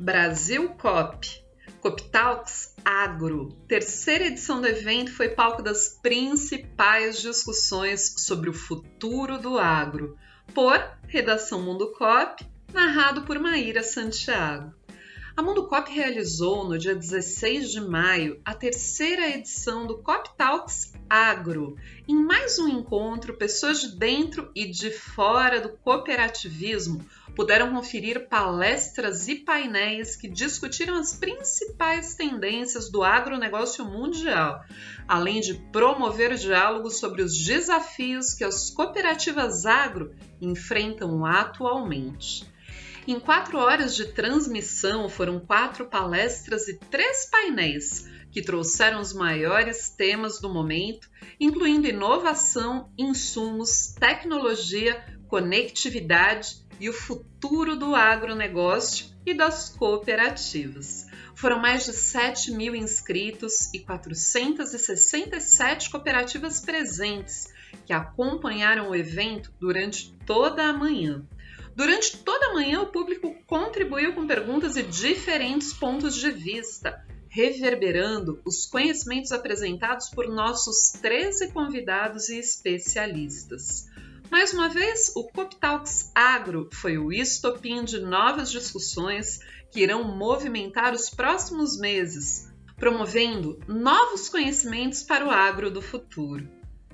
[0.00, 1.28] Brasil COP,
[1.82, 3.50] CopTalks Agro.
[3.68, 10.16] Terceira edição do evento foi palco das principais discussões sobre o futuro do agro,
[10.54, 14.72] por Redação Mundo COP, narrado por Maíra Santiago.
[15.36, 20.92] A Mundo Cop realizou no dia 16 de maio a terceira edição do Cop Talks
[21.08, 21.76] Agro.
[22.08, 27.04] Em mais um encontro, pessoas de dentro e de fora do cooperativismo
[27.34, 34.62] puderam conferir palestras e painéis que discutiram as principais tendências do agronegócio mundial,
[35.06, 42.48] além de promover diálogos sobre os desafios que as cooperativas agro enfrentam atualmente.
[43.06, 49.90] Em quatro horas de transmissão, foram quatro palestras e três painéis que trouxeram os maiores
[49.90, 51.08] temas do momento,
[51.40, 61.06] incluindo inovação, insumos, tecnologia, conectividade e o futuro do agronegócio e das cooperativas.
[61.34, 67.52] Foram mais de 7 mil inscritos e 467 cooperativas presentes
[67.86, 71.22] que acompanharam o evento durante toda a manhã.
[71.76, 78.40] Durante toda a manhã, o público contribuiu com perguntas e diferentes pontos de vista, reverberando
[78.44, 83.88] os conhecimentos apresentados por nossos 13 convidados e especialistas.
[84.30, 89.40] Mais uma vez, o CopTalks Agro foi o estopim de novas discussões
[89.72, 96.48] que irão movimentar os próximos meses, promovendo novos conhecimentos para o agro do futuro.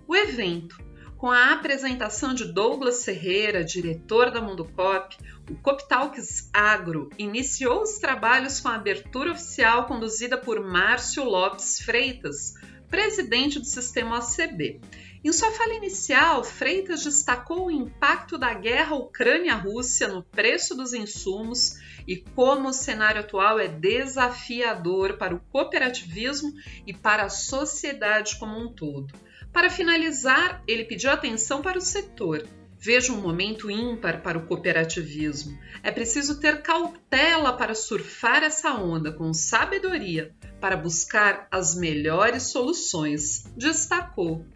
[0.09, 0.83] O evento
[1.19, 5.17] com a apresentação de Douglas Ferreira, diretor da Mundo Cop,
[5.51, 12.55] o Coptalks Agro iniciou os trabalhos com a abertura oficial conduzida por Márcio Lopes Freitas,
[12.89, 14.81] presidente do sistema OCB.
[15.27, 21.81] Em sua fala inicial, Freitas destacou o impacto da guerra Ucrânia-Rússia no preço dos insumos
[22.07, 26.53] e como o cenário atual é desafiador para o cooperativismo
[26.87, 29.13] e para a sociedade como um todo.
[29.53, 32.47] Para finalizar, ele pediu atenção para o setor.
[32.79, 35.59] Veja um momento ímpar para o cooperativismo.
[35.83, 43.43] É preciso ter cautela para surfar essa onda com sabedoria para buscar as melhores soluções,
[43.57, 44.47] destacou.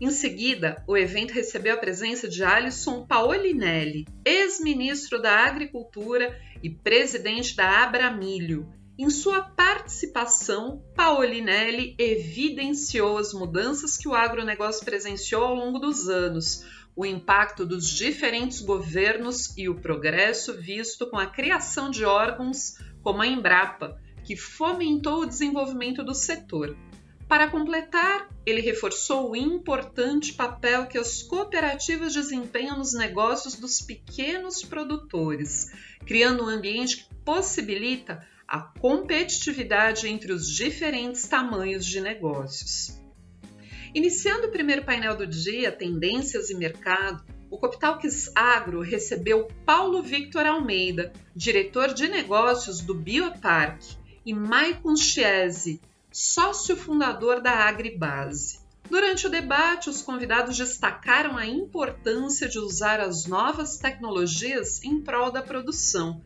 [0.00, 7.54] Em seguida, o evento recebeu a presença de Alisson Paolinelli, ex-ministro da Agricultura e presidente
[7.54, 8.66] da Abramilho,
[9.02, 16.66] em sua participação, Paolinelli evidenciou as mudanças que o agronegócio presenciou ao longo dos anos,
[16.94, 23.22] o impacto dos diferentes governos e o progresso visto com a criação de órgãos como
[23.22, 26.76] a Embrapa, que fomentou o desenvolvimento do setor.
[27.30, 34.64] Para completar, ele reforçou o importante papel que as cooperativas desempenham nos negócios dos pequenos
[34.64, 35.70] produtores,
[36.04, 43.00] criando um ambiente que possibilita a competitividade entre os diferentes tamanhos de negócios.
[43.94, 50.46] Iniciando o primeiro painel do dia, Tendências e Mercado, o Coptalks Agro recebeu Paulo Victor
[50.46, 53.80] Almeida, diretor de negócios do Biopark,
[54.26, 55.80] e Maicon Chiesi,
[56.12, 58.58] sócio fundador da Agribase.
[58.88, 65.30] Durante o debate, os convidados destacaram a importância de usar as novas tecnologias em prol
[65.30, 66.20] da produção,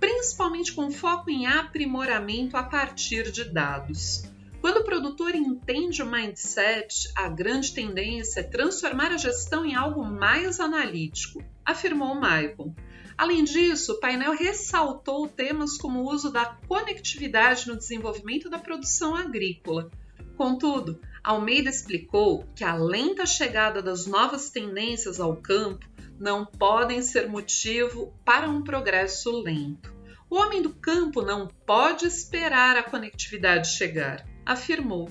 [0.00, 4.24] principalmente com foco em aprimoramento a partir de dados.
[4.60, 10.04] Quando o produtor entende o mindset, a grande tendência é transformar a gestão em algo
[10.04, 12.74] mais analítico, afirmou Maicon.
[13.18, 19.16] Além disso, o painel ressaltou temas como o uso da conectividade no desenvolvimento da produção
[19.16, 19.90] agrícola.
[20.36, 25.84] Contudo, Almeida explicou que a lenta chegada das novas tendências ao campo
[26.16, 29.92] não podem ser motivo para um progresso lento.
[30.30, 35.10] O homem do campo não pode esperar a conectividade chegar, afirmou.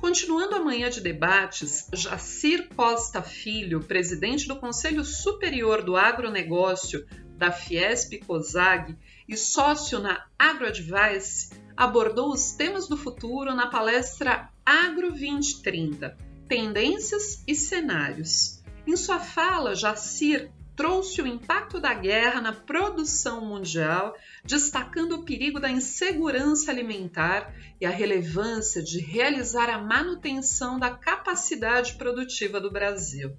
[0.00, 7.06] Continuando a manhã de debates, Jacir Costa Filho, presidente do Conselho Superior do Agronegócio
[7.42, 8.96] da Fiesp COSAG
[9.28, 16.16] e sócio na AgroAdvice, abordou os temas do futuro na palestra Agro 2030
[16.46, 18.62] Tendências e Cenários.
[18.86, 24.14] Em sua fala, Jacir trouxe o impacto da guerra na produção mundial,
[24.44, 31.94] destacando o perigo da insegurança alimentar e a relevância de realizar a manutenção da capacidade
[31.94, 33.36] produtiva do Brasil.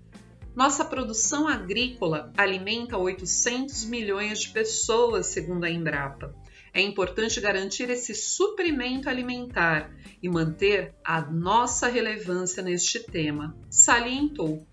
[0.55, 6.35] Nossa produção agrícola alimenta 800 milhões de pessoas, segundo a Embrapa.
[6.73, 9.91] É importante garantir esse suprimento alimentar
[10.21, 14.65] e manter a nossa relevância neste tema, salientou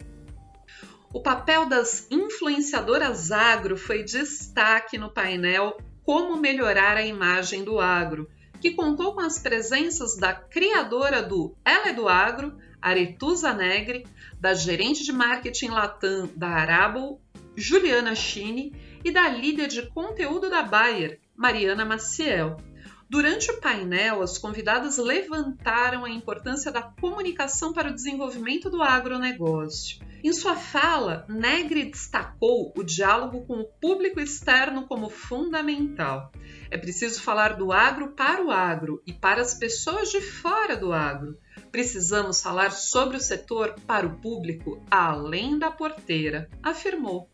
[1.13, 8.31] o papel das influenciadoras agro foi destaque no painel Como Melhorar a Imagem do Agro,
[8.61, 14.07] que contou com as presenças da criadora do Ela é do Agro, Aretusa Negre,
[14.41, 17.21] da gerente de marketing Latam da Arabo,
[17.57, 18.73] Juliana Chini,
[19.05, 22.57] e da líder de conteúdo da Bayer, Mariana Maciel.
[23.09, 29.99] Durante o painel, as convidadas levantaram a importância da comunicação para o desenvolvimento do agronegócio.
[30.23, 36.31] Em sua fala, Negri destacou o diálogo com o público externo como fundamental.
[36.71, 40.93] É preciso falar do agro para o agro e para as pessoas de fora do
[40.93, 41.37] agro.
[41.71, 47.31] Precisamos falar sobre o setor para o público além da porteira, afirmou.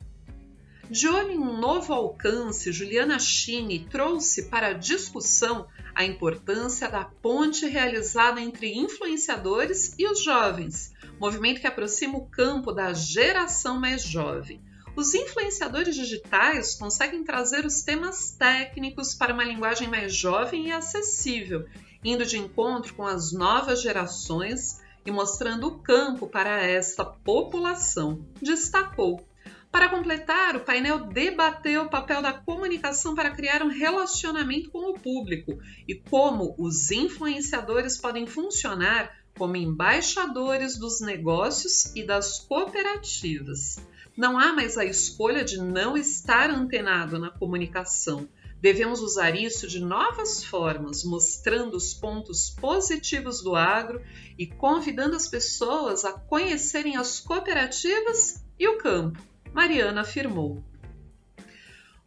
[0.90, 7.04] De olho em um novo alcance, Juliana Chini trouxe para a discussão a importância da
[7.04, 14.02] ponte realizada entre influenciadores e os jovens, movimento que aproxima o campo da geração mais
[14.04, 14.62] jovem.
[14.94, 21.66] Os influenciadores digitais conseguem trazer os temas técnicos para uma linguagem mais jovem e acessível,
[22.06, 29.26] indo de encontro com as novas gerações e mostrando o campo para essa população, destacou.
[29.72, 34.98] Para completar, o painel debateu o papel da comunicação para criar um relacionamento com o
[34.98, 43.78] público e como os influenciadores podem funcionar como embaixadores dos negócios e das cooperativas.
[44.16, 48.28] Não há mais a escolha de não estar antenado na comunicação.
[48.60, 54.02] Devemos usar isso de novas formas, mostrando os pontos positivos do agro
[54.38, 59.20] e convidando as pessoas a conhecerem as cooperativas e o campo.
[59.52, 60.64] Mariana afirmou.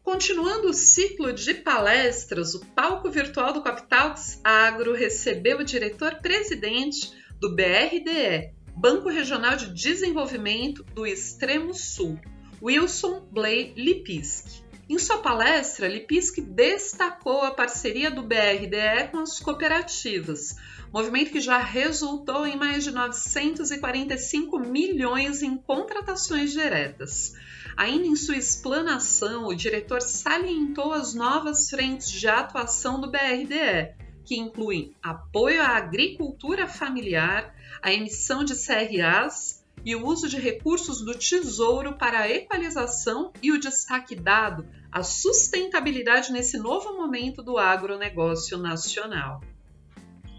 [0.04, 7.56] Continuando o ciclo de palestras, o palco virtual do Capitalx Agro recebeu o diretor-presidente do
[7.56, 12.20] BRDE, Banco Regional de Desenvolvimento do Extremo Sul,
[12.62, 14.64] Wilson Blay Lipisk.
[14.90, 20.56] Em sua palestra, Lipisk destacou a parceria do BRDE com as cooperativas,
[20.92, 27.36] movimento que já resultou em mais de 945 milhões em contratações diretas.
[27.78, 33.94] Ainda em sua explanação, o diretor salientou as novas frentes de atuação do BRDE,
[34.26, 41.02] que incluem apoio à agricultura familiar, a emissão de CRAs e o uso de recursos
[41.02, 47.58] do Tesouro para a equalização e o destaque dado à sustentabilidade nesse novo momento do
[47.58, 49.42] agronegócio nacional.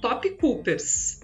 [0.01, 1.21] Top Coopers.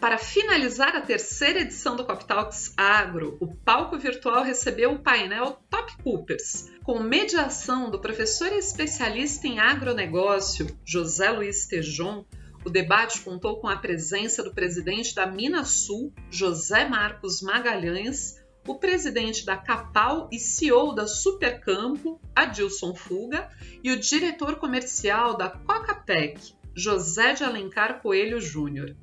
[0.00, 6.02] Para finalizar a terceira edição do Coptalks Agro, o palco virtual recebeu o painel Top
[6.02, 12.26] Coopers, com mediação do professor especialista em agronegócio, José Luiz Tejon.
[12.66, 19.46] O debate contou com a presença do presidente da Minasul, José Marcos Magalhães, o presidente
[19.46, 23.48] da Capal e CEO da Supercampo, Adilson Fuga,
[23.84, 28.96] e o diretor comercial da Cocapec, José de Alencar Coelho Júnior.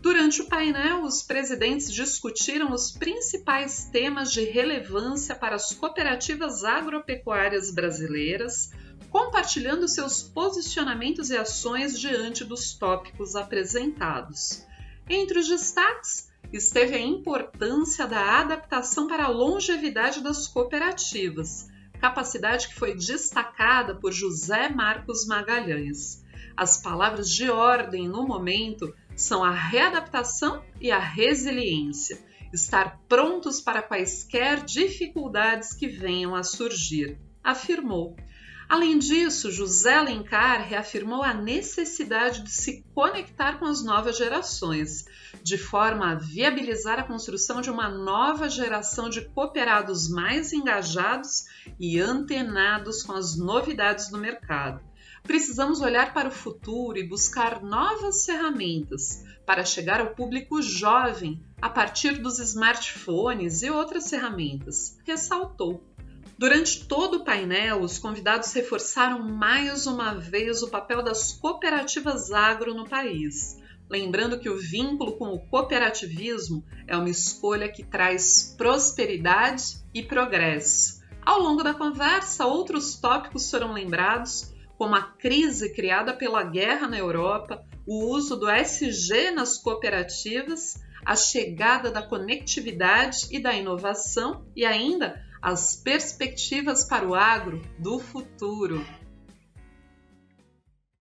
[0.00, 7.70] Durante o painel, os presidentes discutiram os principais temas de relevância para as cooperativas agropecuárias
[7.70, 8.70] brasileiras,
[9.10, 14.64] compartilhando seus posicionamentos e ações diante dos tópicos apresentados.
[15.08, 21.68] Entre os destaques, esteve a importância da adaptação para a longevidade das cooperativas,
[22.00, 26.24] capacidade que foi destacada por José Marcos Magalhães.
[26.56, 32.18] As palavras de ordem no momento são a readaptação e a resiliência,
[32.52, 38.16] estar prontos para quaisquer dificuldades que venham a surgir, afirmou.
[38.70, 45.06] Além disso, José Alencar reafirmou a necessidade de se conectar com as novas gerações,
[45.42, 51.46] de forma a viabilizar a construção de uma nova geração de cooperados mais engajados
[51.80, 54.80] e antenados com as novidades do mercado
[55.22, 61.68] precisamos olhar para o futuro e buscar novas ferramentas para chegar ao público jovem a
[61.68, 65.84] partir dos smartphones e outras ferramentas, ressaltou.
[66.40, 72.72] Durante todo o painel, os convidados reforçaram mais uma vez o papel das cooperativas agro
[72.72, 73.58] no país,
[73.90, 81.02] lembrando que o vínculo com o cooperativismo é uma escolha que traz prosperidade e progresso.
[81.20, 86.96] Ao longo da conversa, outros tópicos foram lembrados, como a crise criada pela guerra na
[86.96, 94.64] Europa, o uso do SG nas cooperativas, a chegada da conectividade e da inovação e
[94.64, 98.84] ainda as perspectivas para o agro do futuro.